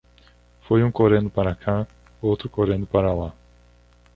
[0.65, 1.85] Foi um correndo pra cá,
[2.23, 3.35] outro correndo pra lá.